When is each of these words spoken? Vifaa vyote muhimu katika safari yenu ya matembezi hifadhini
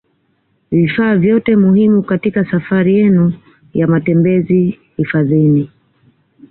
Vifaa 0.71 1.15
vyote 1.15 1.55
muhimu 1.55 2.03
katika 2.03 2.45
safari 2.51 2.95
yenu 2.99 3.33
ya 3.73 3.87
matembezi 3.87 4.79
hifadhini 4.97 5.69